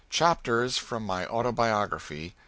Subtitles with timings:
[0.09, 2.33] CHAPTERS FROM MY AUTOBIOGRAPHY.